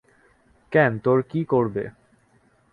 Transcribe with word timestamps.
কেন, 0.71 0.91
তোর 0.99 1.19
কী 1.23 1.41
করবে? 1.43 1.83